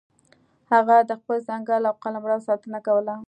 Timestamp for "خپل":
1.19-1.37